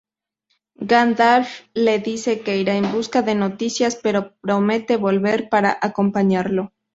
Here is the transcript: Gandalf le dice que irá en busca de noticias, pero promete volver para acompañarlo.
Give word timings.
Gandalf 0.83 1.61
le 1.75 1.99
dice 1.99 2.39
que 2.41 2.57
irá 2.57 2.73
en 2.73 2.91
busca 2.91 3.21
de 3.21 3.35
noticias, 3.35 3.95
pero 4.01 4.35
promete 4.41 4.97
volver 4.97 5.47
para 5.47 5.77
acompañarlo. 5.79 6.73